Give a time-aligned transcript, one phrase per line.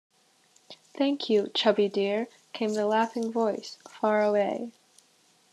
[0.97, 4.71] “Thank you, Chubby dear!” came the laughing voice, far away.